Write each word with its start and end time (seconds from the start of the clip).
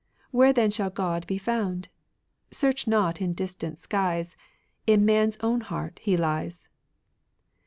Where 0.31 0.51
then 0.51 0.71
shall 0.71 0.89
God 0.89 1.27
be 1.27 1.37
found?•.• 1.37 1.87
Searoh 2.71 2.87
not 2.87 3.21
in 3.21 3.33
distant 3.35 3.77
skies; 3.77 4.35
In 4.87 5.05
man's 5.05 5.37
own 5.43 5.61
hecurt 5.61 5.99
He 5.99 6.17
lies. 6.17 6.69